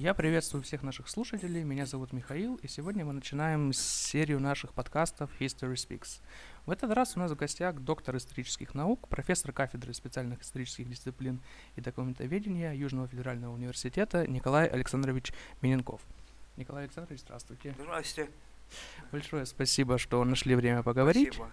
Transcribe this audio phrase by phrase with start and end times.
[0.00, 5.30] Я приветствую всех наших слушателей, меня зовут Михаил, и сегодня мы начинаем серию наших подкастов
[5.38, 6.22] History Speaks.
[6.64, 11.42] В этот раз у нас в гостях доктор исторических наук, профессор кафедры специальных исторических дисциплин
[11.76, 16.00] и документоведения Южного федерального университета Николай Александрович Миненков.
[16.56, 17.74] Николай Александрович, здравствуйте.
[17.78, 18.30] Здравствуйте.
[19.12, 21.34] Большое спасибо, что нашли время поговорить.
[21.34, 21.52] Спасибо.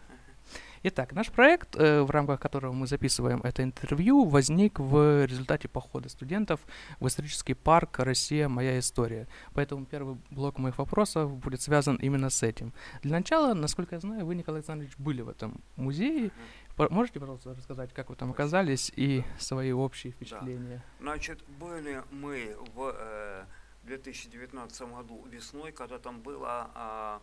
[0.83, 6.09] Итак, наш проект, э, в рамках которого мы записываем это интервью, возник в результате похода
[6.09, 6.59] студентов
[6.99, 8.47] в исторический парк «Россия.
[8.47, 9.27] Моя история».
[9.53, 12.73] Поэтому первый блок моих вопросов будет связан именно с этим.
[13.01, 16.31] Для начала, насколько я знаю, вы, Николай Александрович, были в этом музее.
[16.77, 20.83] Можете, пожалуйста, рассказать, как вы там оказались и свои общие впечатления?
[20.99, 23.45] Значит, были мы в э,
[23.83, 27.21] 2019 году весной, когда там было а,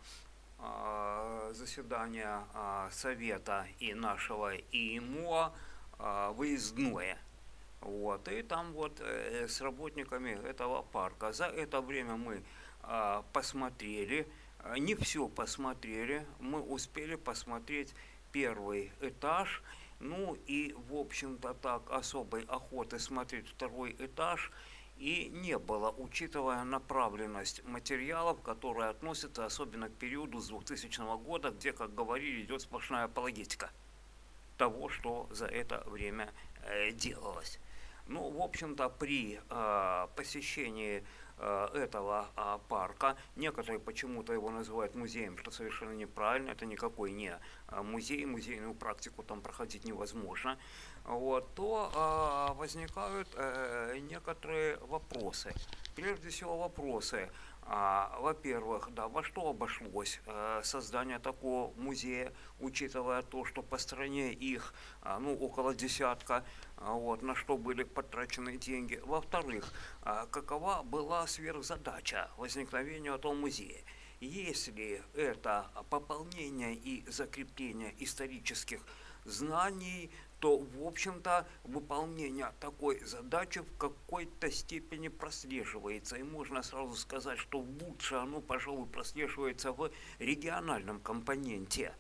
[1.53, 5.53] заседание а, Совета и нашего ИМО
[5.99, 7.19] а, выездное.
[7.81, 11.33] Вот, и там вот э, с работниками этого парка.
[11.33, 12.43] За это время мы
[12.83, 14.27] а, посмотрели,
[14.59, 17.95] а, не все посмотрели, мы успели посмотреть
[18.33, 19.63] первый этаж,
[20.01, 24.51] ну и, в общем-то, так особой охоты смотреть второй этаж
[24.99, 31.73] и не было, учитывая направленность материалов, которые относятся особенно к периоду с 2000 года, где,
[31.73, 33.71] как говорили, идет сплошная апологетика
[34.57, 37.59] того, что за это время э, делалось.
[38.07, 41.03] Ну, в общем-то, при э, посещении
[41.39, 47.39] э, этого э, парка, некоторые почему-то его называют музеем, что совершенно неправильно, это никакой не
[47.69, 50.59] э, музей, музейную практику там проходить невозможно,
[51.05, 55.53] вот, то э, возникают э, некоторые вопросы.
[55.95, 57.31] Прежде всего вопросы,
[57.67, 64.33] а, во-первых, да, во что обошлось э, создание такого музея, учитывая то, что по стране
[64.33, 66.45] их а, ну, около десятка,
[66.77, 69.01] а, вот, на что были потрачены деньги.
[69.05, 69.73] Во-вторых,
[70.03, 73.83] а, какова была сверхзадача возникновения этого музея?
[74.21, 78.81] Если это пополнение и закрепление исторических
[79.25, 80.11] знаний,
[80.41, 86.17] то, в общем-то, выполнение такой задачи в какой-то степени прослеживается.
[86.17, 91.95] И можно сразу сказать, что лучше оно, пожалуй, прослеживается в региональном компоненте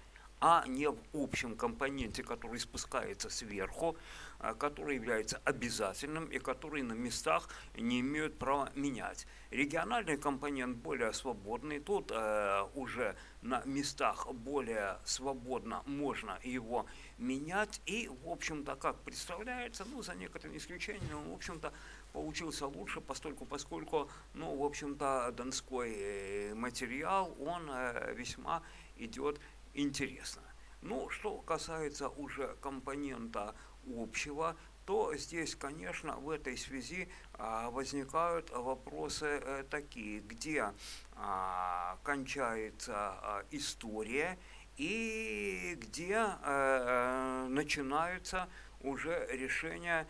[0.46, 3.96] а не в общем компоненте, который спускается сверху,
[4.38, 9.26] а, который является обязательным и который на местах не имеют права менять.
[9.50, 16.84] Региональный компонент более свободный, тут э, уже на местах более свободно можно его
[17.16, 21.72] менять, и, в общем-то, как представляется, ну, за некоторыми исключениями, он, в общем-то,
[22.12, 28.62] получился лучше, постольку, поскольку, ну, в общем-то, донской э, материал, он э, весьма
[28.96, 29.40] идет
[29.74, 30.42] интересно.
[30.80, 33.54] Ну, что касается уже компонента
[33.86, 40.72] общего, то здесь, конечно, в этой связи а, возникают вопросы а, такие, где
[41.16, 44.38] а, кончается а, история
[44.76, 48.48] и где а, начинаются
[48.80, 50.06] уже решения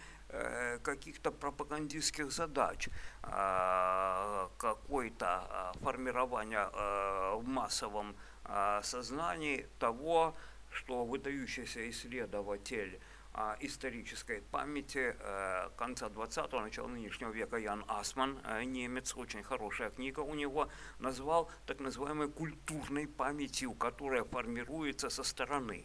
[0.83, 2.89] каких-то пропагандистских задач,
[4.59, 6.69] какое-то формирование
[7.37, 8.17] в массовом
[8.83, 10.35] сознании того,
[10.71, 13.01] что выдающийся исследователь
[13.37, 19.91] а, исторической памяти э, конца 20-го, начала нынешнего века Ян Асман, э, немец, очень хорошая
[19.91, 20.69] книга у него,
[21.01, 25.85] назвал так называемой культурной памятью, которая формируется со стороны.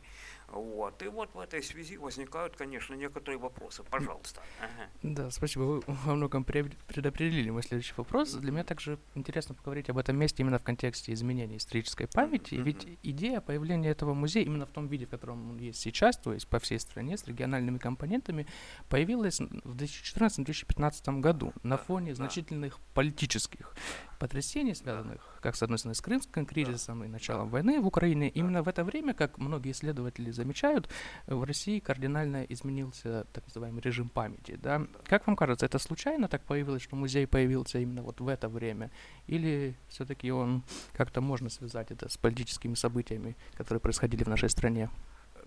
[0.51, 1.01] Вот.
[1.03, 3.83] И вот в этой связи возникают, конечно, некоторые вопросы.
[3.83, 4.41] Пожалуйста.
[4.59, 4.89] Ага.
[5.03, 5.63] Да, спасибо.
[5.63, 8.33] Вы во многом предопределили мой следующий вопрос.
[8.33, 12.55] Для меня также интересно поговорить об этом месте именно в контексте изменения исторической памяти.
[12.55, 12.63] Mm-hmm.
[12.63, 16.33] Ведь идея появления этого музея именно в том виде, в котором он есть сейчас, то
[16.33, 18.47] есть по всей стране с региональными компонентами,
[18.89, 23.73] появилась в 2014-2015 году на фоне значительных политических
[24.19, 28.29] потрясений, связанных как с одной стороны с Крымским кризисом и началом войны в Украине.
[28.29, 30.89] Именно в это время, как многие исследователи замечают,
[31.25, 34.59] в России кардинально изменился так называемый режим памяти.
[34.61, 34.85] Да?
[35.05, 38.91] Как вам кажется, это случайно так появилось, что музей появился именно вот в это время?
[39.27, 44.89] Или все-таки он как-то можно связать это с политическими событиями, которые происходили в нашей стране?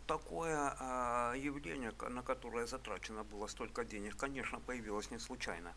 [0.07, 5.73] Такое э, явление, на которое затрачено было столько денег, конечно, появилось не случайно.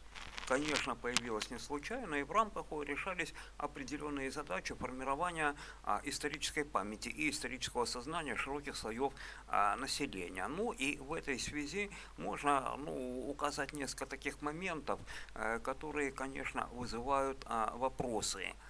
[0.47, 7.09] Конечно, появилось не случайно, и в рамках его решались определенные задачи формирования э, исторической памяти
[7.09, 9.13] и исторического сознания широких слоев
[9.47, 10.47] э, населения.
[10.47, 14.99] Ну и в этой связи можно ну, указать несколько таких моментов,
[15.33, 18.64] э, которые, конечно, вызывают вопросы а,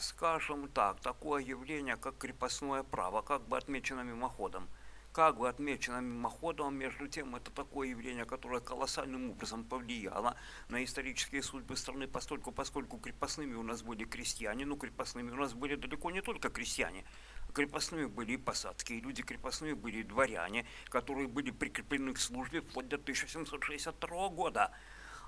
[0.00, 4.68] скажем так, такое явление, как крепостное право, как бы отмечено мимоходом.
[5.12, 10.36] как бы отмечено мимоходом, между тем это такое явление, которое колоссальным образом повлияло
[10.68, 15.54] на исторические судьбы страны, постольку, поскольку крепостными у нас были крестьяне, ну крепостными у нас
[15.54, 17.06] были далеко не только крестьяне,
[17.54, 22.88] крепостными были и посадские люди, крепостными были и дворяне, которые были прикреплены к службе вплоть
[22.88, 24.70] до 1762 года.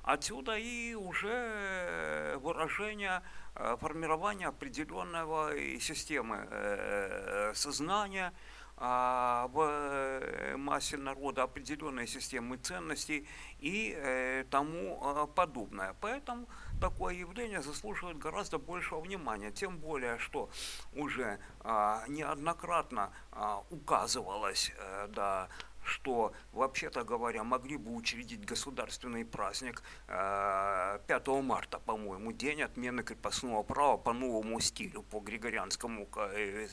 [0.09, 3.21] Отсюда и уже выражение
[3.55, 8.33] э, формирования определенного системы э, сознания
[8.79, 13.29] а, в э, массе народа, определенной системы ценностей
[13.61, 15.95] и тому подобное.
[16.01, 16.49] Поэтому
[16.81, 20.49] такое явление заслуживает гораздо большего внимания, тем более, что
[20.95, 24.73] уже а, неоднократно а, указывалось
[25.09, 25.51] да,
[25.89, 33.63] что, вообще-то говоря, могли бы учредить государственный праздник 5 э, марта, по-моему, день отмены крепостного
[33.63, 36.69] права по новому стилю, по григорианскому э,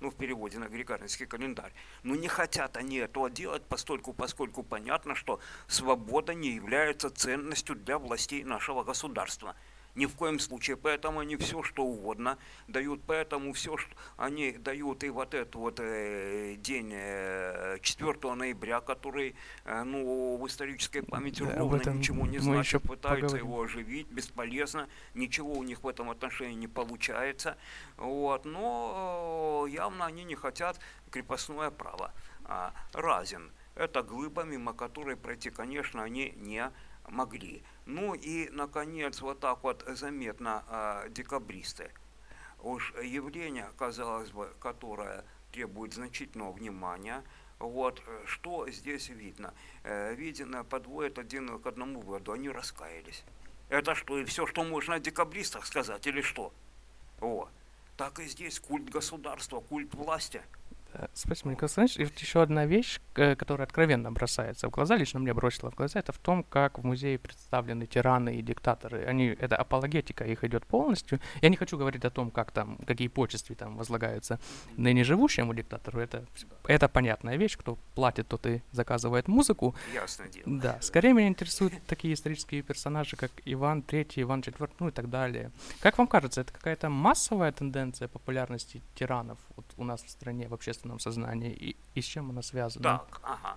[0.00, 1.72] ну, в переводе на григорианский календарь.
[2.02, 7.98] Но не хотят они этого делать, постольку, поскольку понятно, что свобода не является ценностью для
[7.98, 9.54] властей нашего государства
[9.96, 10.76] ни в коем случае.
[10.76, 12.38] Поэтому они все, что угодно
[12.68, 13.00] дают.
[13.06, 19.34] Поэтому все, что они дают и вот этот вот э, день э, 4 ноября, который,
[19.64, 23.46] э, ну, в исторической памяти да, ровно ничего не значит, пытаются поговорим.
[23.46, 27.56] его оживить, бесполезно, ничего у них в этом отношении не получается.
[27.96, 30.78] Вот, но э, явно они не хотят
[31.10, 32.12] крепостное право.
[32.44, 33.50] А, разин.
[33.74, 36.70] Это глыба, мимо которой пройти, конечно, они не
[37.08, 37.62] могли.
[37.86, 41.92] Ну и, наконец, вот так вот заметно э, декабристы.
[42.60, 47.22] Уж явление, казалось бы, которое требует значительного внимания,
[47.60, 49.54] вот, что здесь видно?
[49.84, 53.22] Э, видно, подводит один к одному выводу, они раскаялись.
[53.68, 56.52] Это что, и все, что можно о декабристах сказать, или что?
[57.20, 57.50] Вот.
[57.96, 60.65] Так и здесь культ государства, культ власти– Э,
[61.14, 61.96] спасибо, Николай Александрович.
[61.98, 66.00] И вот еще одна вещь, которая откровенно бросается в глаза, лично мне бросила в глаза,
[66.00, 69.04] это в том, как в музее представлены тираны и диктаторы.
[69.04, 71.20] Они, это апологетика их идет полностью.
[71.42, 74.38] Я не хочу говорить о том, как там, какие почести там возлагаются
[74.76, 76.00] ныне живущему диктатору.
[76.00, 76.24] Это,
[76.66, 77.56] это понятная вещь.
[77.56, 79.74] Кто платит, тот и заказывает музыку.
[79.94, 80.44] Ясно дело.
[80.46, 80.78] Да.
[80.80, 85.50] Скорее меня интересуют такие исторические персонажи, как Иван III, Иван IV, ну и так далее.
[85.80, 90.54] Как вам кажется, это какая-то массовая тенденция популярности тиранов вот у нас в стране в
[90.54, 92.82] общественном общественном сознании и, и с чем она связана?
[92.82, 93.56] Так, ага.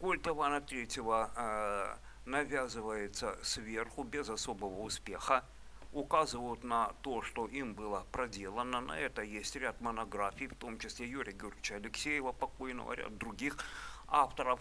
[0.00, 1.96] Культ Ивана Третьего э,
[2.26, 5.44] навязывается сверху без особого успеха.
[5.92, 8.80] Указывают на то, что им было проделано.
[8.80, 13.56] На это есть ряд монографий, в том числе Юрия Георгиевича Алексеева, покойного, ряд других
[14.06, 14.60] авторов.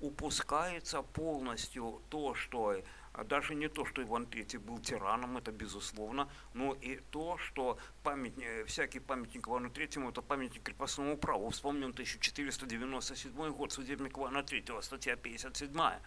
[0.00, 2.74] Упускается полностью то, что
[3.14, 7.78] а даже не то, что Иван III был тираном, это безусловно, но и то, что
[8.02, 11.50] памятник, э, всякий памятник Ивану III это памятник крепостному праву.
[11.50, 16.00] Вспомним 1497 год, судебник Ивана III, статья 57.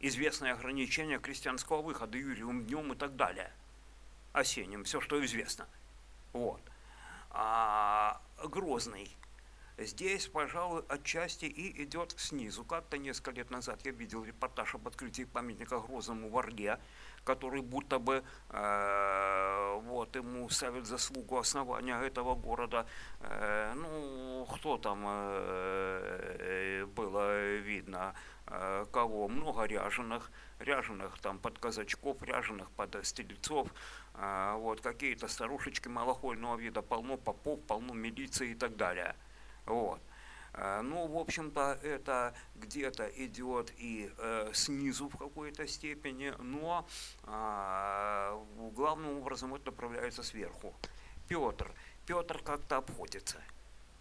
[0.00, 3.52] Известное ограничение крестьянского выхода Юрием днем и так далее.
[4.32, 5.68] Осенним, все, что известно.
[6.32, 6.60] Вот.
[7.30, 9.16] А, Грозный
[9.76, 12.64] Здесь, пожалуй, отчасти и идет снизу.
[12.64, 16.78] Как-то несколько лет назад я видел репортаж об открытии памятника Грозному в Орле,
[17.24, 22.86] который будто бы э, вот, ему ставит заслугу основания этого города.
[23.18, 28.14] Э, ну, кто там э, было видно,
[28.46, 29.26] э, кого?
[29.26, 30.30] Много ряженых,
[30.60, 33.66] ряженых там под казачков, ряженых под стрельцов,
[34.14, 39.16] э, вот, какие-то старушечки малохольного вида, полно попов, полно милиции и так далее.
[39.66, 40.00] Вот.
[40.54, 46.86] Э, ну, в общем-то, это где-то идет и э, снизу в какой-то степени, но
[47.24, 50.74] э, главным образом это направляется сверху.
[51.28, 51.70] Петр.
[52.06, 53.38] Петр как-то обходится.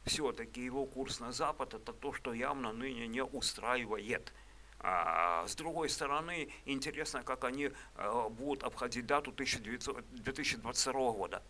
[0.06, 4.34] Все-таки его курс на Запад это то, что явно ныне не устраивает.
[4.80, 11.42] А, с другой стороны, интересно, как они э, будут обходить дату 1900, 2022 года.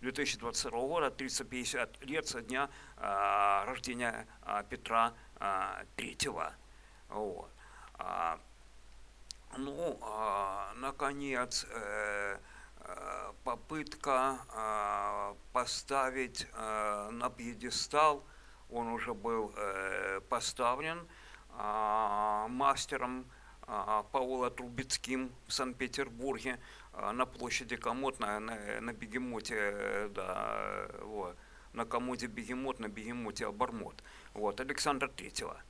[0.00, 6.52] 2022 года, 350 лет со дня э, рождения э, Петра э, III.
[7.08, 7.50] Вот.
[7.94, 8.38] А,
[9.56, 12.38] ну, а, наконец, э,
[12.80, 18.24] э, попытка э, поставить э, на пьедестал,
[18.70, 21.08] он уже был э, поставлен
[21.58, 23.26] э, мастером
[24.12, 26.58] Паула Трубецким в Санкт-Петербурге,
[26.94, 31.36] а, на площади Комод, на, на, на бегемоте, э, да, вот,
[31.74, 34.02] на комоде бегемот, на бегемоте обормот.
[34.32, 35.60] Вот, Александр Третьего.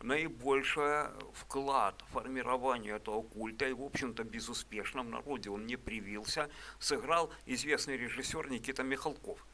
[0.00, 6.48] Наибольший вклад в формирование этого культа, и, в общем-то, безуспешно, в народе он не привился,
[6.78, 9.44] сыграл известный режиссер Никита Михалков.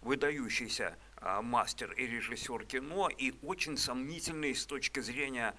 [0.00, 5.54] выдающийся а, мастер и режиссер кино, и очень сомнительный с точки зрения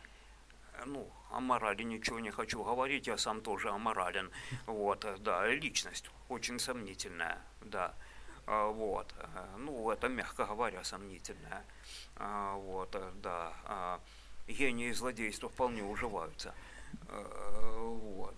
[0.86, 4.32] ну, о морали ничего не хочу говорить, я сам тоже аморален.
[4.66, 7.94] Вот, да, личность очень сомнительная, да.
[8.48, 9.14] А, вот,
[9.58, 11.64] ну, это, мягко говоря, сомнительная.
[12.18, 14.00] Вот, да.
[14.48, 16.54] Гении злодейства вполне уживаются.
[17.78, 18.36] Вот.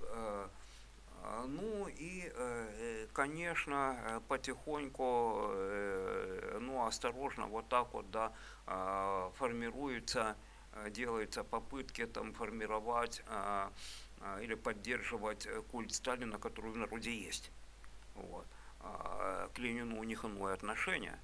[1.47, 2.31] Ну и,
[3.13, 5.51] конечно, потихоньку,
[6.59, 8.33] ну, осторожно, вот так вот, да,
[9.37, 10.50] формируется Э,
[10.89, 13.71] делаются попытки там формировать а,
[14.21, 17.51] а, или поддерживать э, культ Сталина, который в народе есть.
[18.15, 18.45] Вот.
[18.79, 21.19] А к Ленину у них иное отношение.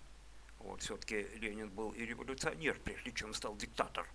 [0.59, 4.07] Вот, все-таки Ленин был и революционер, прежде чем стал диктатор.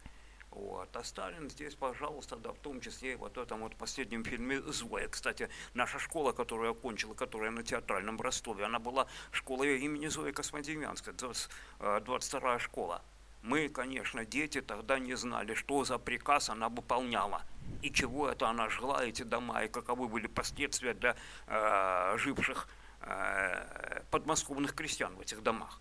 [0.51, 0.95] Вот.
[0.95, 4.61] А Сталин здесь, пожалуйста, да, в том числе и вот в этом вот последнем фильме
[4.61, 5.09] «Злое».
[5.09, 10.33] Кстати, наша школа, которую я окончил, которая на театральном Ростове, она была школой имени Зои
[10.33, 13.03] Космодемьянской, 22-я школа.
[13.43, 17.43] Мы, конечно, дети тогда не знали, что за приказ она выполняла
[17.83, 21.17] и чего это она жгла эти дома, и каковы были последствия для
[21.49, 22.69] э, живших
[23.01, 25.81] э, подмосковных крестьян в этих домах.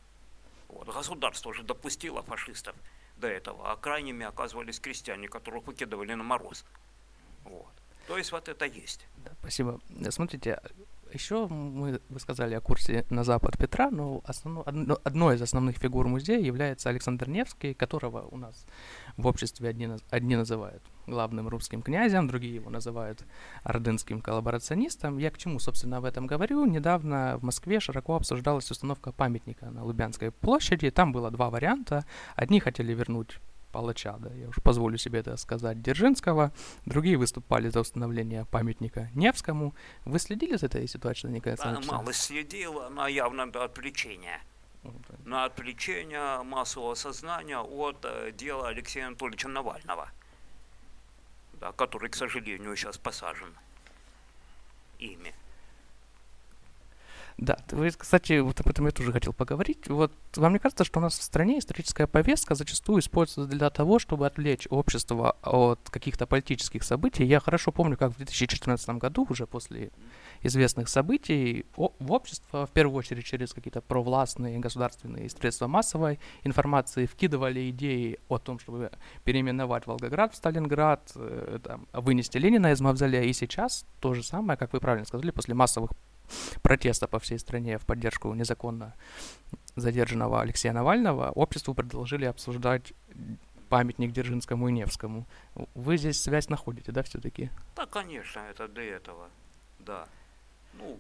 [0.68, 0.88] Вот.
[0.88, 2.76] Государство уже допустило фашистов
[3.18, 6.66] до этого, а крайними оказывались крестьяне, которых выкидывали на мороз.
[7.44, 7.72] Вот.
[8.08, 9.06] То есть вот это есть.
[9.18, 9.80] Да, спасибо.
[10.10, 10.60] Смотрите,
[11.14, 15.78] еще мы, вы сказали о курсе на Запад Петра, но основно, одно, одной из основных
[15.78, 18.66] фигур музея является Александр Невский, которого у нас
[19.18, 23.26] в обществе одни, одни называют главным русским князем, другие его называют
[23.64, 25.18] ордынским коллаборационистом.
[25.18, 26.66] Я к чему, собственно, об этом говорю?
[26.66, 30.90] Недавно в Москве широко обсуждалась установка памятника на Лубянской площади.
[30.90, 32.06] Там было два варианта.
[32.36, 33.40] Одни хотели вернуть
[33.72, 36.52] палача, да, я уж позволю себе это сказать, Дзержинского.
[36.86, 39.74] Другие выступали за установление памятника Невскому.
[40.06, 41.58] Вы следили за этой ситуацией, Николай?
[41.58, 44.42] Да, мало следил, но явно до отвлечения.
[45.26, 50.10] На отвлечение массового сознания от э, дела Алексея Анатольевича Навального,
[51.54, 53.54] да, который, к сожалению, сейчас посажен
[54.98, 55.34] ими.
[57.42, 59.90] Да, вы, кстати, вот об этом я тоже хотел поговорить.
[59.90, 63.98] Вот вам не кажется, что у нас в стране историческая повестка зачастую используется для того,
[63.98, 67.26] чтобы отвлечь общество от каких-то политических событий?
[67.26, 69.90] Я хорошо помню, как в 2014 году, уже после
[70.44, 77.72] известных событий, в общество, в первую очередь через какие-то провластные государственные средства массовой информации, вкидывали
[77.72, 78.92] идеи о том, чтобы
[79.24, 83.24] переименовать Волгоград в Сталинград, э, там, вынести Ленина из мавзолея.
[83.24, 85.90] И сейчас то же самое, как вы правильно сказали, после массовых
[86.62, 88.94] протеста по всей стране в поддержку незаконно
[89.76, 92.94] задержанного Алексея Навального, обществу предложили обсуждать
[93.70, 95.26] памятник Дзержинскому и Невскому.
[95.76, 97.50] Вы здесь связь находите, да, все-таки?
[97.76, 99.30] Да, конечно, это до этого,
[99.80, 100.08] да.
[100.74, 101.00] Ну,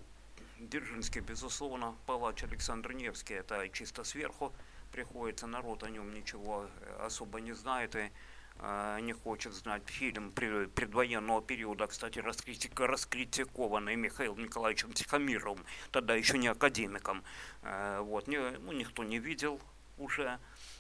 [0.59, 4.53] Дзержинский, безусловно, палач Александр Невский, это чисто сверху
[4.91, 6.67] приходится, народ о нем ничего
[6.99, 8.11] особо не знает, и
[9.01, 17.23] не хочет знать фильм предвоенного периода, кстати, раскритикованный Михаилом Николаевичем Тихомировым, тогда еще не академиком.
[17.63, 19.59] А, вот, не, ну, никто не видел
[19.97, 20.39] уже.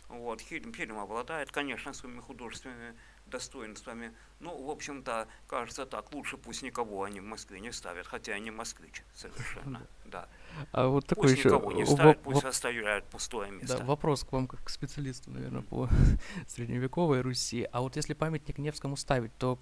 [0.09, 2.95] Вот, фильм, фильм обладает, конечно, своими художественными
[3.31, 4.13] достоинствами.
[4.39, 8.51] Ну, в общем-то, кажется так, лучше пусть никого они в Москве не ставят, хотя они
[8.51, 10.27] москвич совершенно, да.
[10.71, 11.49] А вот такой пусть еще...
[11.49, 13.79] никого не ставят, пусть оставляют пустое место.
[13.79, 15.89] Да, вопрос к вам как к специалисту, наверное, по
[16.47, 17.67] средневековой Руси.
[17.71, 19.57] А вот если памятник Невскому ставить, то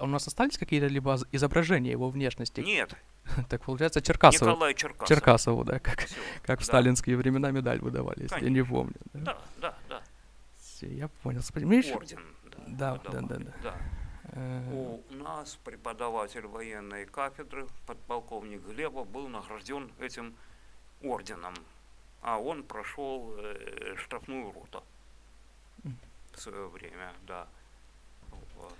[0.00, 2.60] у нас остались какие-то либо изображения его внешности?
[2.60, 2.94] Нет.
[3.48, 4.48] Так получается Черкасов.
[4.48, 5.08] Николай Черкасов.
[5.08, 6.62] Черкасову, да, как, Все, как да.
[6.62, 8.94] в сталинские времена медаль выдавали, если я не помню.
[9.12, 9.74] Да, да, да.
[9.88, 10.02] да.
[10.58, 11.40] Все, я понял.
[11.94, 12.20] Орден
[12.70, 13.52] да, да, да, да.
[13.62, 13.74] да.
[14.32, 15.00] Э.
[15.10, 20.34] У нас преподаватель военной кафедры, подполковник Глебов, был награжден этим
[21.02, 21.54] орденом,
[22.22, 24.82] а он прошел э, штрафную роту
[26.32, 27.48] в свое время, да.
[28.56, 28.74] Вот.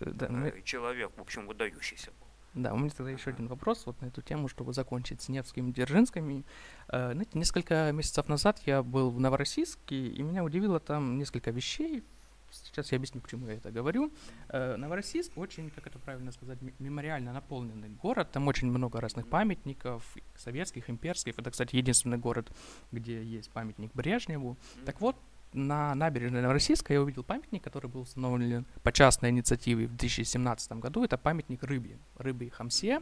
[0.00, 0.62] Э, да мы...
[0.64, 2.26] Человек, в общем, выдающийся был.
[2.54, 5.70] Да, у меня тогда еще один вопрос вот на эту тему, чтобы закончить с Невским
[5.70, 6.44] и Дзержинскими.
[6.88, 12.04] Э, знаете, несколько месяцев назад я был в Новороссийске, и меня удивило там несколько вещей,
[12.52, 14.12] Сейчас я объясню, к чему я это говорю.
[14.48, 18.30] Э, Новороссийск очень, как это правильно сказать, мемориально наполненный город.
[18.32, 21.38] Там очень много разных памятников, советских, имперских.
[21.38, 22.52] Это, кстати, единственный город,
[22.92, 24.56] где есть памятник Брежневу.
[24.84, 25.16] Так вот,
[25.52, 31.04] на набережной Новороссийска я увидел памятник, который был установлен по частной инициативе в 2017 году.
[31.04, 33.00] Это памятник рыбе, рыбе Хамсе,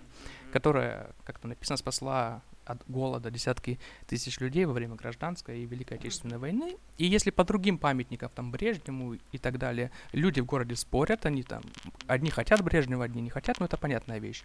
[0.53, 5.99] которая, как то написано, спасла от голода десятки тысяч людей во время гражданской и Великой
[5.99, 6.77] Отечественной войны.
[6.99, 11.43] И если по другим памятникам, там, Брежневу и так далее, люди в городе спорят, они
[11.43, 11.63] там,
[12.07, 14.45] одни хотят Брежнева, одни не хотят, но это понятная вещь.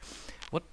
[0.51, 0.65] Вот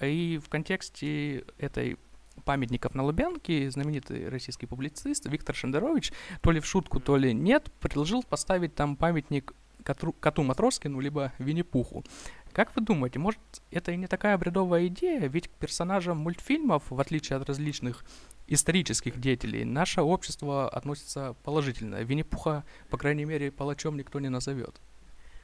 [0.00, 1.98] и в контексте этой
[2.44, 7.70] памятников на Лубянке знаменитый российский публицист Виктор Шендерович, то ли в шутку, то ли нет,
[7.80, 12.04] предложил поставить там памятник коту, коту Матроскину, либо Винни-Пуху.
[12.52, 15.28] Как вы думаете, может, это и не такая бредовая идея?
[15.28, 18.04] Ведь к персонажам мультфильмов, в отличие от различных
[18.48, 22.02] исторических деятелей, наше общество относится положительно.
[22.02, 24.80] Винни-Пуха, по крайней мере, палачом никто не назовет.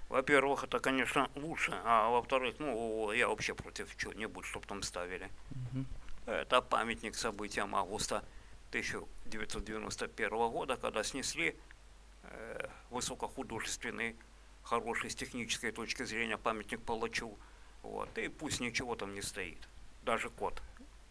[0.09, 5.29] Во-первых, это, конечно, лучше, а во-вторых, ну, я вообще против чего-нибудь, чтобы там ставили.
[5.51, 5.85] Угу.
[6.27, 8.25] Это памятник событиям августа
[8.71, 11.57] 1991 года, когда снесли
[12.25, 14.17] э, высокохудожественный,
[14.65, 17.39] хороший с технической точки зрения памятник палачу.
[17.83, 19.59] Вот, и пусть ничего там не стоит,
[20.03, 20.61] даже кот.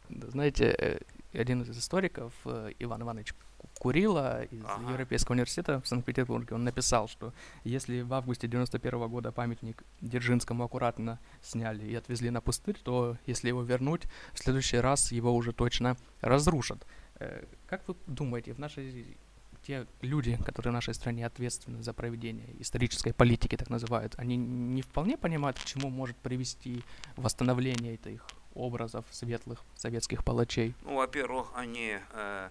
[0.10, 1.00] Знаете, э,
[1.34, 3.34] один из историков, э, Иван Иванович
[3.80, 4.92] Курила из ага.
[4.92, 10.64] Европейского университета в Санкт-Петербурге, он написал, что если в августе 91 -го года памятник Дзержинскому
[10.64, 14.04] аккуратно сняли и отвезли на пустырь, то если его вернуть,
[14.34, 16.86] в следующий раз его уже точно разрушат.
[17.20, 19.18] Э, как вы думаете, в нашей
[19.66, 24.82] те люди, которые в нашей стране ответственны за проведение исторической политики, так называют, они не
[24.82, 26.84] вполне понимают, к чему может привести
[27.18, 30.76] восстановление этих образов светлых советских палачей?
[30.84, 32.50] Ну, во-первых, они э,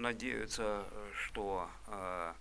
[0.00, 2.34] надеются, что э,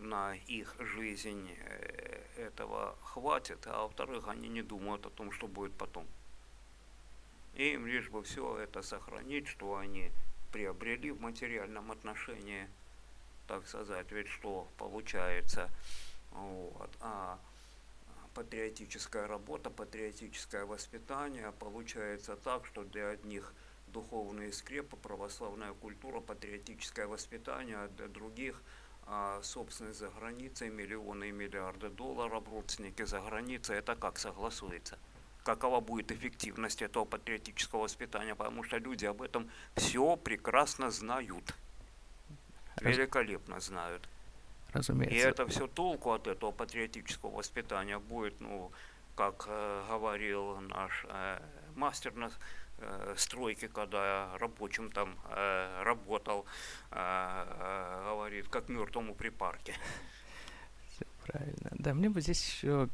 [0.00, 5.72] на их жизнь э, этого хватит, а во-вторых, они не думают о том, что будет
[5.74, 6.06] потом.
[7.54, 10.10] Им лишь бы все это сохранить, что они
[10.52, 12.68] приобрели в материальном отношении,
[13.46, 15.70] так сказать, ведь что получается.
[16.32, 16.90] Вот.
[17.00, 17.38] А
[18.34, 23.52] патриотическая работа, патриотическое воспитание получается так, что для одних
[23.92, 28.62] духовные скрепы, православная культура, патриотическое воспитание, для других
[29.06, 34.98] а, собственность за границей, миллионы и миллиарды долларов, родственники за границей, это как согласуется?
[35.44, 38.34] Какова будет эффективность этого патриотического воспитания?
[38.34, 41.54] Потому что люди об этом все прекрасно знают,
[42.80, 44.08] великолепно знают
[44.72, 45.16] разумеется.
[45.16, 48.70] И это все толку от этого патриотического воспитания будет, ну,
[49.16, 51.40] как э, говорил наш э,
[51.74, 52.12] мастер
[53.16, 56.46] стройке, когда рабочим там э, работал,
[56.90, 59.74] э, э, говорит, как мертвому при парке.
[61.26, 61.70] Правильно.
[61.72, 62.88] Да, мне бы здесь еще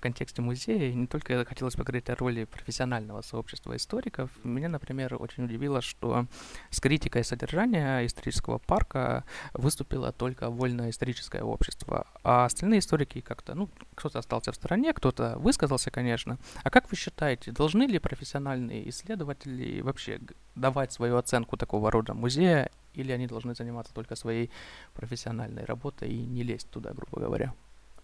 [0.00, 4.30] в контексте музея, не только хотелось поговорить о роли профессионального сообщества историков.
[4.44, 6.26] Меня, например, очень удивило, что
[6.70, 13.68] с критикой содержания исторического парка выступило только вольное историческое общество, а остальные историки как-то, ну,
[13.94, 16.38] кто-то остался в стороне, кто-то высказался, конечно.
[16.62, 20.18] А как вы считаете, должны ли профессиональные исследователи вообще
[20.54, 24.50] давать свою оценку такого рода музея, или они должны заниматься только своей
[24.94, 27.52] профессиональной работой и не лезть туда, грубо говоря?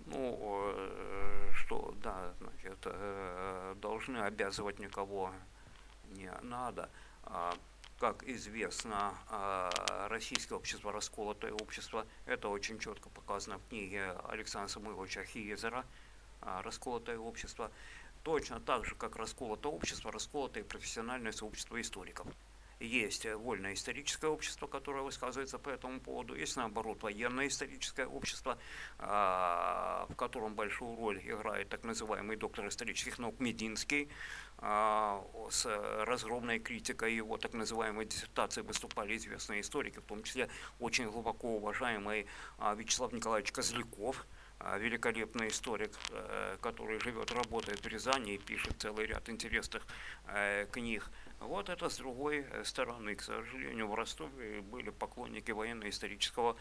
[0.06, 0.72] Ну,
[1.66, 5.33] что, да, значит, э, должны обязывать никого
[6.11, 6.88] не надо.
[7.24, 7.55] А,
[7.98, 9.70] как известно, а,
[10.09, 15.85] российское общество, расколотое общество, это очень четко показано в книге Александра Самойловича Хиезера
[16.40, 17.72] а, «Расколотое общество».
[18.22, 22.26] Точно так же, как расколотое общество, расколотое профессиональное сообщество историков
[22.80, 28.58] есть вольное историческое общество, которое высказывается по этому поводу, есть наоборот военное историческое общество,
[28.98, 34.08] а, в котором большую роль играет так называемый доктор исторических наук Мединский,
[34.58, 35.66] а, с
[36.04, 42.26] разгромной критикой его так называемой диссертации выступали известные историки, в том числе очень глубоко уважаемый
[42.58, 44.26] а, Вячеслав Николаевич Козляков,
[44.78, 49.86] великолепный историк, э, который живет, работает в Рязани и пишет целый ряд интересных
[50.28, 51.10] э, книг.
[51.40, 53.14] Вот это с другой э, стороны.
[53.14, 56.57] К сожалению, в Ростове были поклонники военно-исторического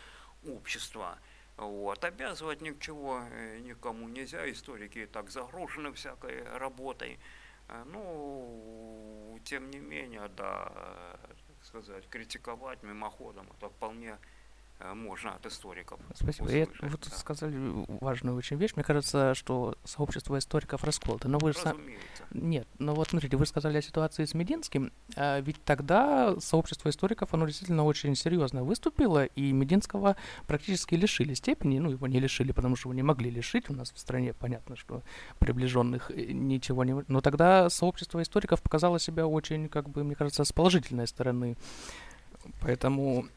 [0.45, 1.19] общества.
[1.57, 2.03] Вот.
[2.03, 7.19] Обязывать ни к чего э, никому нельзя, историки и так загружены всякой работой.
[7.69, 14.17] Э, ну, тем не менее, да, так сказать, критиковать мимоходом, это вполне
[14.79, 15.99] можно от историков.
[16.13, 16.49] Спасибо.
[16.51, 17.17] И вы тут да.
[17.17, 17.57] сказали
[18.01, 18.73] важную очень вещь.
[18.75, 21.27] Мне кажется, что сообщество историков расколото.
[21.27, 21.77] Но вы же сам...
[22.31, 27.33] Нет, но вот смотрите, вы сказали о ситуации с Мединским, а ведь тогда сообщество историков,
[27.33, 32.75] оно действительно очень серьезно выступило, и Мединского практически лишили степени, ну, его не лишили, потому
[32.75, 35.03] что его не могли лишить, у нас в стране понятно, что
[35.39, 37.03] приближенных э, ничего не...
[37.07, 41.55] Но тогда сообщество историков показало себя очень, как бы, мне кажется, с положительной стороны.
[42.61, 43.27] Поэтому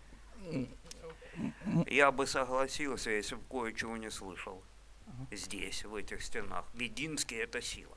[1.86, 4.62] я бы согласился, если бы кое-чего не слышал.
[5.32, 6.64] Здесь, в этих стенах.
[6.74, 7.96] Мединский– это сила.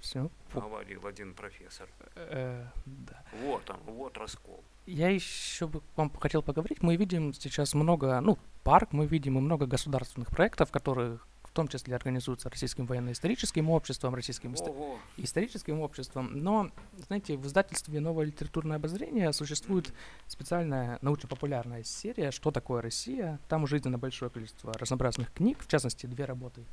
[0.00, 0.30] Все.
[0.54, 1.88] Говорил один профессор.
[2.14, 3.22] Э, да.
[3.42, 4.64] Вот он, вот раскол.
[4.86, 6.82] Я еще бы вам хотел поговорить.
[6.82, 11.18] Мы видим сейчас много, ну, парк, мы видим и много государственных проектов, которые
[11.50, 16.30] в том числе организуются Российским военно-историческим обществом, Российским исто- историческим обществом.
[16.32, 16.70] Но,
[17.06, 19.92] знаете, в издательстве «Новое литературное обозрение» существует
[20.28, 23.40] специальная научно-популярная серия «Что такое Россия?».
[23.48, 26.64] Там уже издано большое количество разнообразных книг, в частности, две работы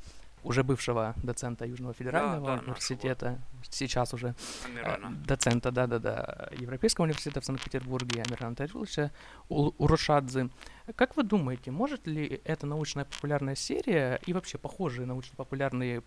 [0.48, 3.44] уже бывшего доцента Южного федерального да, да, университета, нашего.
[3.70, 4.34] сейчас уже
[4.66, 5.08] Амирана.
[5.08, 9.12] э, доцента, да-да-да, Европейского университета в Санкт-Петербурге Амирана Тайруловича
[9.50, 10.50] Урушадзе.
[10.96, 16.02] Как вы думаете, может ли эта научная популярная серия и вообще похожие научно-популярные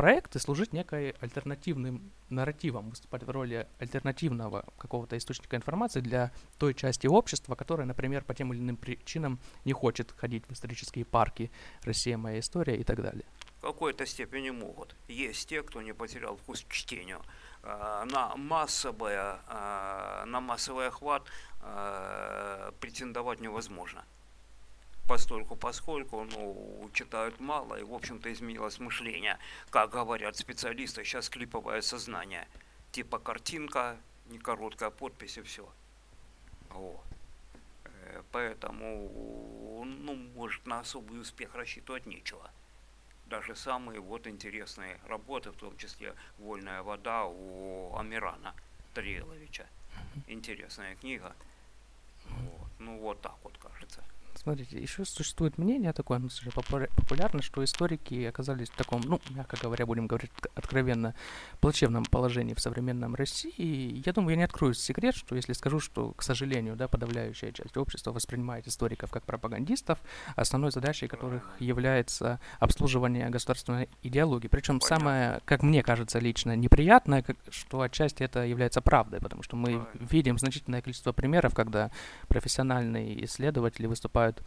[0.00, 7.06] проекты служить некой альтернативным нарративом, выступать в роли альтернативного какого-то источника информации для той части
[7.06, 11.50] общества, которая, например, по тем или иным причинам не хочет ходить в исторические парки
[11.82, 12.16] «Россия.
[12.16, 13.26] Моя история» и так далее?
[13.58, 14.96] В какой-то степени могут.
[15.06, 17.20] Есть те, кто не потерял вкус к чтению.
[17.62, 21.24] А, на, массовое, а, на массовый охват
[21.60, 24.06] а, претендовать невозможно.
[25.10, 29.38] Постольку, поскольку ну, читают мало, и, в общем-то, изменилось мышление.
[29.68, 32.46] Как говорят специалисты, сейчас клиповое сознание.
[32.92, 33.96] Типа картинка,
[34.26, 35.68] не короткая подпись и все.
[36.68, 37.02] Вот.
[37.86, 42.48] Э, поэтому, ну, может, на особый успех рассчитывать нечего
[43.26, 48.54] даже самые вот интересные работы, в том числе «Вольная вода» у Амирана
[48.94, 49.66] Тареловича.
[50.28, 51.34] Интересная книга.
[52.26, 52.70] Вот.
[52.78, 54.04] Ну вот так вот кажется.
[54.34, 59.86] Смотрите, еще существует мнение такое, ну, популярно, что историки оказались в таком, ну, мягко говоря,
[59.86, 61.14] будем говорить откровенно,
[61.60, 64.02] плачевном положении в современном России.
[64.04, 67.76] Я думаю, я не открою секрет, что если скажу, что, к сожалению, да, подавляющая часть
[67.76, 69.98] общества воспринимает историков как пропагандистов,
[70.36, 74.48] основной задачей которых является обслуживание государственной идеологии.
[74.48, 79.86] Причем самое, как мне кажется лично, неприятное, что отчасти это является правдой, потому что мы
[79.94, 81.90] видим значительное количество примеров, когда
[82.28, 84.42] профессиональные исследователи выступают выступают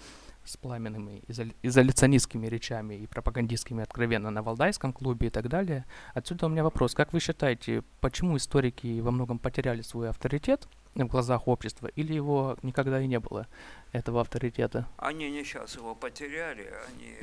[0.45, 5.85] с пламенными изоля- изоляционистскими речами и пропагандистскими откровенно на Валдайском клубе и так далее.
[6.13, 6.93] Отсюда у меня вопрос.
[6.93, 12.57] Как вы считаете, почему историки во многом потеряли свой авторитет в глазах общества или его
[12.61, 13.47] никогда и не было,
[13.93, 14.85] этого авторитета?
[14.97, 17.15] Они не сейчас его потеряли, они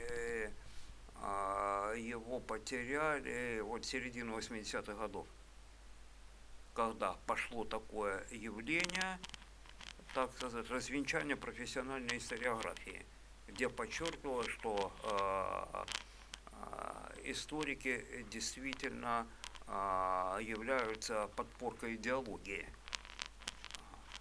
[1.16, 5.26] а, его потеряли вот середину 80-х годов,
[6.74, 9.18] когда пошло такое явление–
[10.14, 13.04] так сказать, развенчание профессиональной историографии,
[13.46, 15.84] где подчеркивалось, что э,
[16.52, 19.26] э, историки действительно
[19.66, 22.66] э, являются подпоркой идеологии.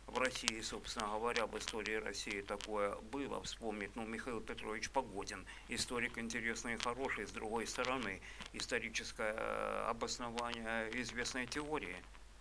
[0.05, 3.43] В России, собственно говоря, в истории России такое было.
[3.43, 8.19] Вспомнить, ну, Михаил Петрович Погодин, историк интересный и хороший, с другой стороны,
[8.53, 9.33] историческое
[9.87, 11.95] обоснование известной теории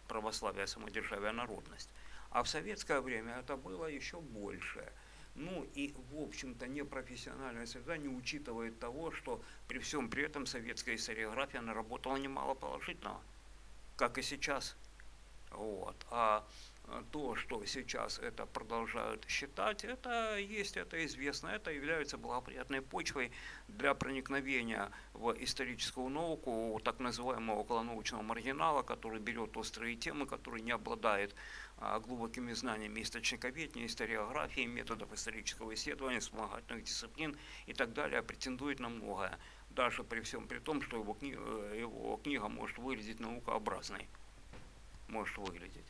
[0.06, 1.90] православия, самодержавия, народность.
[2.30, 4.92] А в советское время это было еще больше.
[5.34, 10.96] Ну и, в общем-то, непрофессиональная среда не учитывает того, что при всем при этом советская
[10.96, 13.20] историография наработала немало положительного,
[13.96, 14.76] как и сейчас.
[15.50, 15.96] Вот.
[16.10, 16.44] А
[17.10, 23.30] то, что сейчас это продолжают считать, это есть, это известно, это является благоприятной почвой
[23.68, 30.72] для проникновения в историческую науку так называемого околонаучного маргинала, который берет острые темы, который не
[30.72, 31.34] обладает
[31.76, 38.88] а, глубокими знаниями источниковедения, историографии, методов исторического исследования, вспомогательных дисциплин и так далее, претендует на
[38.88, 39.38] многое,
[39.70, 44.08] даже при всем при том, что его, кни э, его книга может выглядеть наукообразной,
[45.08, 45.86] может выглядеть.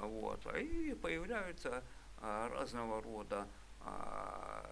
[0.00, 0.44] Вот.
[0.56, 1.84] И появляются
[2.18, 3.46] а, разного рода
[3.80, 4.64] а,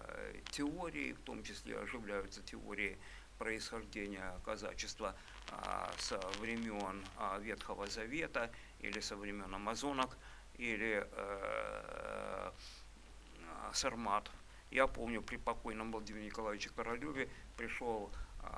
[0.51, 2.97] теории, в том числе оживляются теории
[3.37, 5.15] происхождения казачества
[5.51, 7.03] а, со времен
[7.39, 10.17] Ветхого Завета или со времен амазонок
[10.57, 12.51] или э,
[13.71, 14.29] сармат.
[14.71, 18.11] Я помню, при покойном Владимире Николаевиче Королеве пришел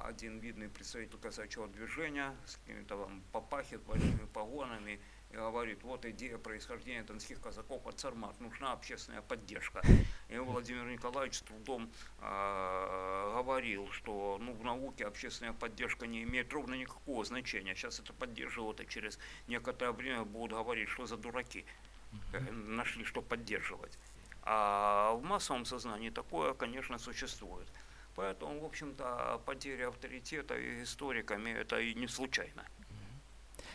[0.03, 4.99] один видный представитель казачьего движения с какими-то там папахи, большими погонами
[5.31, 9.81] и говорит, вот идея происхождения донских казаков от Сармат, нужна общественная поддержка.
[10.29, 16.51] И Владимир Николаевич с трудом э, говорил, что ну, в науке общественная поддержка не имеет
[16.53, 17.75] ровно никакого значения.
[17.75, 21.65] Сейчас это поддерживают, и через некоторое время будут говорить, что за дураки
[22.51, 23.97] нашли, что поддерживать.
[24.43, 27.67] А в массовом сознании такое, конечно, существует.
[28.15, 32.65] Поэтому, в общем-то, потеря авторитета историками это и не случайно.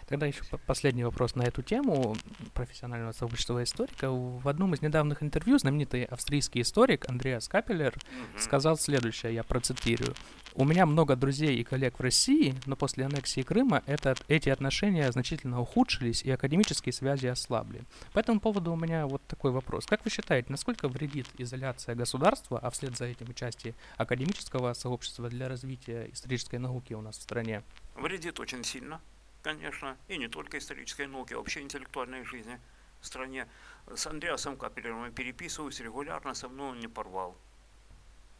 [0.06, 2.16] Тогда еще последний вопрос на эту тему
[2.54, 4.10] профессионального сообщества историка.
[4.10, 8.38] В одном из недавних интервью знаменитый австрийский историк Андреас Капеллер mm-hmm.
[8.38, 10.14] сказал следующее, я процитирую.
[10.54, 15.10] «У меня много друзей и коллег в России, но после аннексии Крыма этот, эти отношения
[15.12, 17.82] значительно ухудшились и академические связи ослабли.
[18.12, 19.84] По этому поводу у меня вот такой вопрос.
[19.86, 25.48] Как вы считаете, насколько вредит изоляция государства, а вслед за этим участие академического сообщества для
[25.48, 27.62] развития исторической науки у нас в стране?
[27.94, 29.00] Вредит очень сильно
[29.46, 32.58] конечно, и не только исторической науки, а вообще интеллектуальной жизни
[33.00, 33.46] в стране.
[33.94, 37.36] С Андреасом Капеллером переписываюсь регулярно, со мной он не порвал.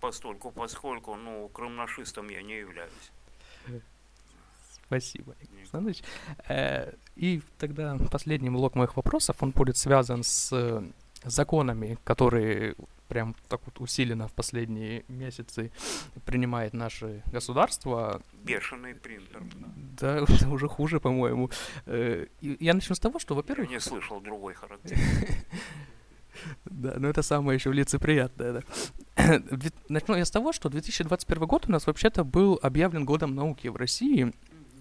[0.01, 3.13] Постольку, поскольку, ну, крымнашистом я не являюсь.
[4.87, 6.03] Спасибо, Александрович.
[6.49, 10.83] Э, и тогда последний блок моих вопросов, он будет связан с
[11.25, 12.75] законами, которые
[13.09, 15.71] прям так вот усиленно в последние месяцы
[16.25, 18.23] принимает наше государство.
[18.45, 19.43] Бешеный принтер.
[20.01, 21.51] Да, уже хуже, по-моему.
[21.87, 23.69] Э, я начну с того, что, во-первых...
[23.69, 24.99] Я не слышал другой характер.
[26.67, 28.63] Да, но это самое еще лицеприятное,
[29.17, 29.43] да.
[29.89, 33.77] Начну я с того, что 2021 год у нас вообще-то был объявлен годом науки в
[33.77, 34.35] России,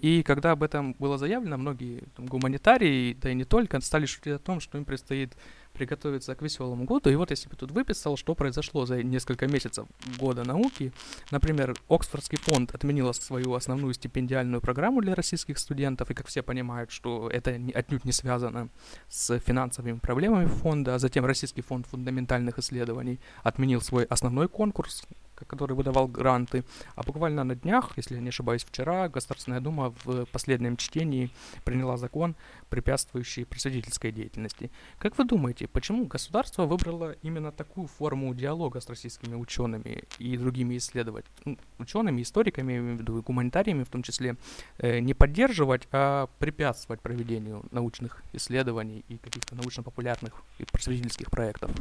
[0.05, 4.33] и когда об этом было заявлено, многие там, гуманитарии, да и не только, стали шутить
[4.33, 5.35] о том, что им предстоит
[5.73, 7.09] приготовиться к веселому году.
[7.09, 9.87] И вот если бы тут выписал, что произошло за несколько месяцев
[10.19, 10.93] года науки.
[11.31, 16.91] Например, Оксфордский фонд отменил свою основную стипендиальную программу для российских студентов, и как все понимают,
[16.91, 18.69] что это отнюдь не связано
[19.09, 25.03] с финансовыми проблемами фонда, а затем Российский фонд фундаментальных исследований отменил свой основной конкурс,
[25.43, 26.63] который выдавал гранты.
[26.95, 31.29] А буквально на днях, если я не ошибаюсь, вчера Государственная Дума в последнем чтении
[31.63, 32.35] приняла закон,
[32.69, 34.71] препятствующий просветительской деятельности.
[34.97, 40.77] Как вы думаете, почему государство выбрало именно такую форму диалога с российскими учеными и другими
[40.77, 44.35] исследователями, ну, учеными, историками, я имею в виду, и гуманитариями в том числе,
[44.77, 51.71] э, не поддерживать, а препятствовать проведению научных исследований и каких-то научно-популярных и просветительских проектов?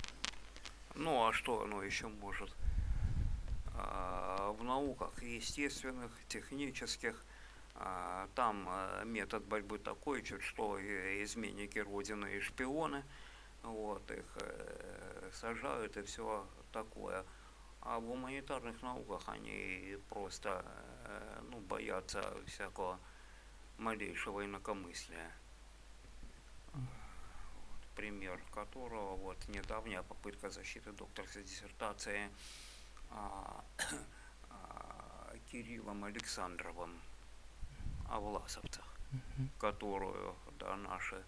[0.95, 2.51] Ну а что оно еще может?
[3.77, 7.25] А, в науках естественных, технических,
[7.75, 13.03] а, там а, метод борьбы такой, чуть что изменники Родины и шпионы,
[13.63, 17.25] вот, их э, сажают и все такое.
[17.81, 20.65] А в гуманитарных науках они просто
[21.07, 22.99] э, ну, боятся всякого
[23.79, 25.33] малейшего инакомыслия.
[27.97, 32.29] пример которого вот недавняя попытка защиты докторской диссертации
[35.51, 37.01] Кириллом Александровым
[38.09, 39.49] о власовцах, угу.
[39.59, 41.23] которую да, наши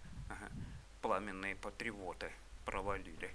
[1.01, 2.31] пламенные патриоты
[2.65, 3.33] провалили.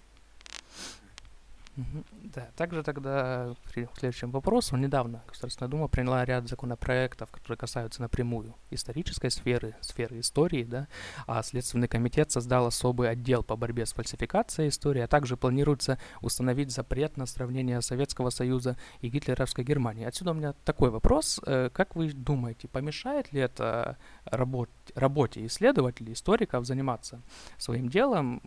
[1.76, 4.76] Да, также тогда к следующему вопросу.
[4.76, 10.88] Недавно Государственная Дума приняла ряд законопроектов, которые касаются напрямую исторической сферы, сферы истории, да,
[11.26, 16.70] а Следственный комитет создал особый отдел по борьбе с фальсификацией истории, а также планируется установить
[16.70, 20.04] запрет на сравнение Советского Союза и гитлеровской Германии.
[20.04, 21.40] Отсюда у меня такой вопрос.
[21.46, 27.22] Э, как вы думаете, помешает ли это работ, работе исследователей, историков заниматься
[27.56, 28.42] своим делом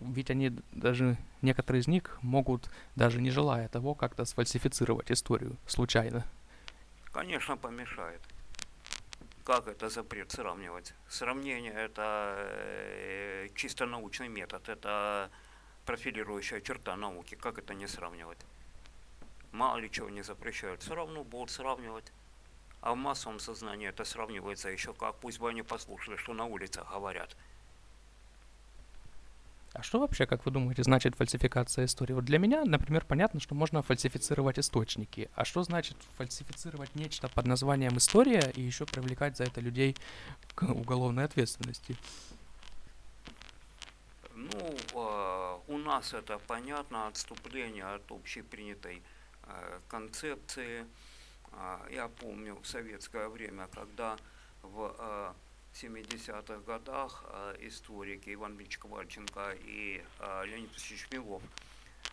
[0.00, 6.24] ведь они даже, некоторые из них могут, даже не желая того, как-то сфальсифицировать историю случайно.
[7.12, 8.20] Конечно, помешает.
[9.44, 10.92] Как это запрет сравнивать?
[11.08, 15.30] Сравнение это э, чисто научный метод, это
[15.84, 17.36] профилирующая черта науки.
[17.36, 18.38] Как это не сравнивать?
[19.52, 22.12] Мало ли чего не запрещают, все равно будут сравнивать.
[22.80, 26.90] А в массовом сознании это сравнивается еще как, пусть бы они послушали, что на улицах
[26.90, 27.36] говорят–
[29.78, 32.14] а что вообще, как вы думаете, значит фальсификация истории?
[32.14, 35.30] Вот для меня, например, понятно, что можно фальсифицировать источники.
[35.34, 39.94] А что значит фальсифицировать нечто под названием история и еще привлекать за это людей
[40.54, 41.96] к уголовной ответственности?
[44.34, 49.02] Ну, э, у нас это понятно, отступление от общепринятой
[49.42, 50.86] э, концепции.
[51.52, 54.16] Э, я помню в советское время, когда
[54.62, 55.32] в э,
[55.82, 61.42] 70-х годах э, историки Иван Ильич Ковальченко и э, Леонид Ильич Милов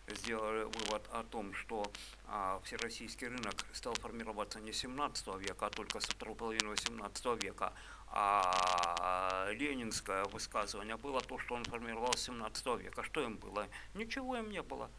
[0.08, 1.90] сделали вывод о том, что
[2.26, 7.72] а, всероссийский рынок стал формироваться не 17 века, а только со второй половины 18 века.
[8.08, 13.02] А ленинское высказывание было то, что он формировался 17 века.
[13.02, 13.66] Что им было?
[13.94, 14.90] Ничего им не было.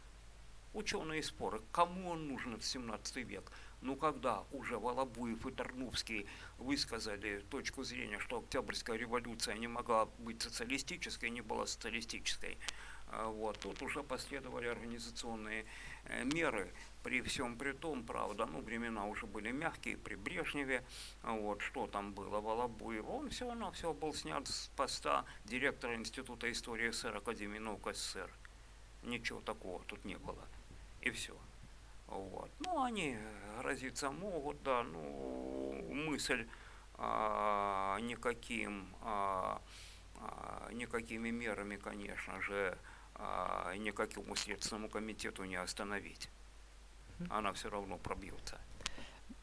[0.74, 3.50] Ученые споры, кому он нужен в 17 век?
[3.86, 6.26] Ну, когда уже Волобуев и Тарновский
[6.58, 12.58] высказали точку зрения, что Октябрьская революция не могла быть социалистической, не была социалистической,
[13.08, 13.60] А, вот.
[13.60, 15.66] Тут уже последовали организационные
[16.06, 16.72] э, меры,
[17.04, 20.84] при всем при том, правда, ну, времена уже были мягкие, при Брежневе,
[21.22, 26.50] вот, что там было, Волобуев, он все равно все был снят с поста директора Института
[26.50, 28.30] истории СССР Академии наук СССР.
[29.04, 30.44] Ничего такого тут не было.
[31.02, 31.36] И все.
[32.06, 32.50] Вот.
[32.60, 33.18] Ну, они
[33.58, 36.46] грозиться могут, да, ну, мысль
[36.94, 39.60] а, никаким, а,
[40.20, 42.78] а, никакими мерами, конечно же,
[43.14, 46.30] а, никакому Следственному комитету не остановить.
[47.30, 48.60] Она все равно пробьется.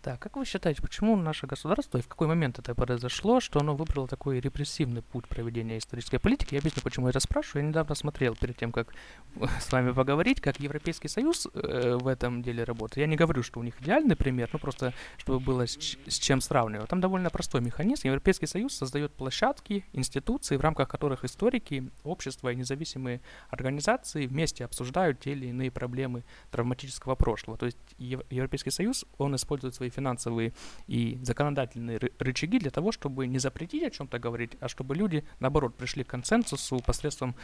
[0.03, 3.73] Да, как вы считаете, почему наше государство и в какой момент это произошло, что оно
[3.73, 6.55] выбрало такой репрессивный путь проведения исторической политики?
[6.55, 7.63] Я объясню, почему я это спрашиваю.
[7.63, 8.93] Я недавно смотрел перед тем, как
[9.61, 12.97] с вами поговорить, как Европейский Союз э, в этом деле работает.
[12.97, 16.41] Я не говорю, что у них идеальный пример, ну просто чтобы было с, с чем
[16.41, 16.89] сравнивать.
[16.89, 18.07] Там довольно простой механизм.
[18.07, 25.21] Европейский Союз создает площадки, институции, в рамках которых историки, общества и независимые организации вместе обсуждают
[25.21, 27.57] те или иные проблемы травматического прошлого.
[27.57, 30.53] То есть Европейский Союз, он использует свои финансовые
[30.87, 35.75] и законодательные рычаги для того, чтобы не запретить о чем-то говорить, а чтобы люди, наоборот,
[35.75, 37.35] пришли к консенсусу посредством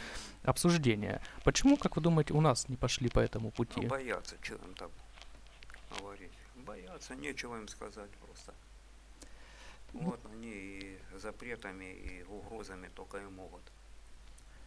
[0.42, 1.20] обсуждения.
[1.44, 3.80] Почему, как вы думаете, у нас не пошли по этому пути?
[3.80, 4.90] Ну, боятся, что им там
[5.98, 6.32] говорить.
[6.56, 8.54] Боятся, нечего им сказать просто.
[9.92, 13.62] Ну, вот они и запретами, и угрозами только и могут.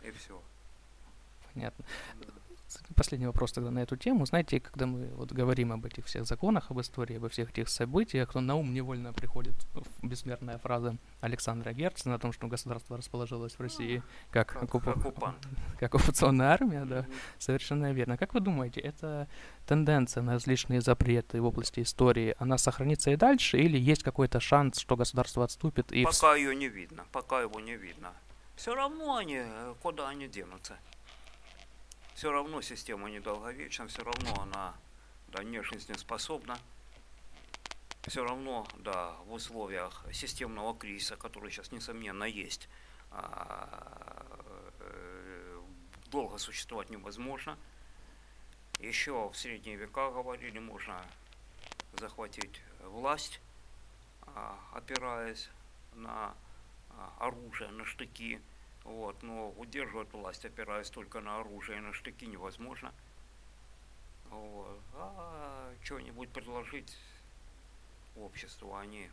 [0.04, 0.42] И все.
[1.54, 1.86] Понятно.
[2.96, 4.26] Последний вопрос тогда на эту тему.
[4.26, 8.32] Знаете, когда мы вот говорим об этих всех законах, об истории, обо всех этих событиях,
[8.32, 9.54] то на ум невольно приходит
[10.02, 14.88] бессмертная фраза Александра Герцена о том, что государство расположилось в России как, как, оккуп...
[14.88, 15.48] оккупант.
[15.80, 17.06] как оккупационная армия, да,
[17.38, 18.18] совершенно верно.
[18.18, 19.28] Как вы думаете, эта
[19.68, 24.80] тенденция на различные запреты в области истории, она сохранится и дальше, или есть какой-то шанс,
[24.80, 25.92] что государство отступит?
[25.92, 26.38] И пока в...
[26.38, 28.14] ее не видно, пока его не видно.
[28.56, 30.78] Все равно они, э, куда они денутся?
[32.16, 34.76] Все равно система недолговечна, все равно она
[35.28, 36.58] да, не жизнеспособна.
[38.08, 42.68] Все равно, да, в условиях системного кризиса, который сейчас, несомненно, есть,
[43.12, 44.36] а,
[44.80, 45.62] э,
[46.08, 47.58] долго существовать невозможно.
[48.80, 51.02] Еще в средние века говорили, можно
[51.94, 53.40] захватить власть,
[54.24, 55.50] а, опираясь
[55.94, 56.36] на
[56.90, 58.42] а, оружие, на штыки,
[58.84, 62.94] вот, но удерживать власть, опираясь только на оружие и на штыки, невозможно.
[64.30, 64.80] Вот.
[64.96, 66.98] А что-нибудь предложить
[68.16, 69.10] обществу они,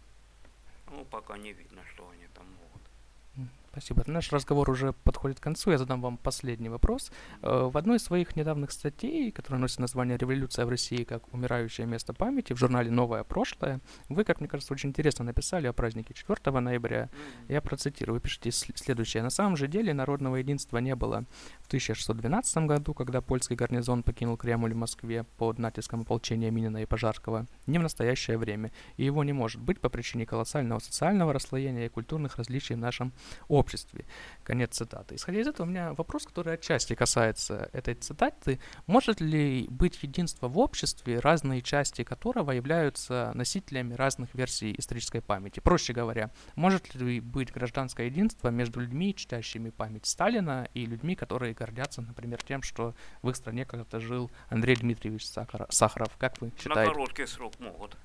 [0.90, 3.50] ну, пока не видно, что они там могут.
[3.72, 4.02] Спасибо.
[4.09, 5.70] Наш разговор уже подходит к концу.
[5.70, 7.12] Я задам вам последний вопрос.
[7.40, 11.87] Э, в одной из своих недавних статей, которая носит название «Революция в России как умирающее
[11.87, 16.14] место памяти» в журнале «Новое прошлое», вы, как мне кажется, очень интересно написали о празднике
[16.14, 17.11] 4 ноября.
[17.46, 18.14] Я процитирую.
[18.14, 19.22] Вы пишете следующее.
[19.22, 21.24] «На самом же деле народного единства не было.
[21.61, 26.87] В 1612 году, когда польский гарнизон покинул Кремль в Москве под натиском ополчения Минина и
[26.87, 31.87] Пожарского, не в настоящее время, и его не может быть по причине колоссального социального расслоения
[31.87, 33.12] и культурных различий в нашем
[33.46, 34.05] обществе обществе.
[34.42, 35.14] Конец цитаты.
[35.14, 38.59] Исходя из этого, у меня вопрос, который отчасти касается этой цитаты.
[38.87, 45.61] Может ли быть единство в обществе, разные части которого являются носителями разных версий исторической памяти?
[45.61, 51.55] Проще говоря, может ли быть гражданское единство между людьми, чтящими память Сталина, и людьми, которые
[51.55, 56.16] гордятся, например, тем, что в их стране когда-то жил Андрей Дмитриевич Сахаров?
[56.18, 56.81] Как вы считаете?
[56.81, 57.96] На короткий срок могут.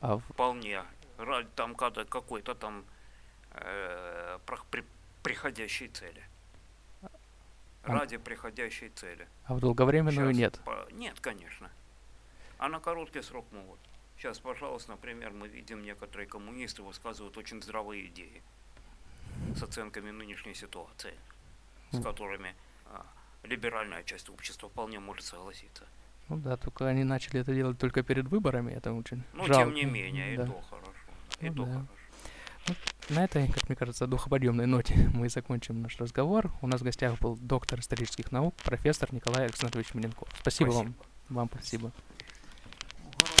[0.00, 0.82] А Вполне.
[1.54, 2.84] Там когда какой-то там
[3.54, 4.38] э,
[4.70, 4.84] при,
[5.22, 6.22] приходящей цели.
[7.84, 9.26] А Ради приходящей цели.
[9.46, 10.60] А в долговременную Сейчас, нет?
[10.64, 11.68] По, нет, конечно.
[12.58, 13.80] А на короткий срок могут.
[14.16, 18.40] Сейчас, пожалуйста, например, мы видим некоторые коммунисты высказывают очень здравые идеи
[19.56, 21.14] с оценками нынешней ситуации,
[21.90, 22.54] с которыми
[22.86, 23.04] а,
[23.42, 25.84] либеральная часть общества вполне может согласиться.
[26.28, 29.64] Ну да, только они начали это делать только перед выборами, это очень Ну, жалко.
[29.64, 30.44] тем не менее, да.
[30.44, 30.92] и то хорошо.
[31.40, 31.72] И ну, то да.
[31.72, 32.80] хорошо.
[33.08, 36.52] На этой, как мне кажется, духоподъемной ноте мы закончим наш разговор.
[36.60, 40.28] У нас в гостях был доктор исторических наук, профессор Николай Александрович Маленков.
[40.40, 40.84] Спасибо, спасибо.
[40.84, 40.94] вам.
[41.28, 41.92] Вам спасибо.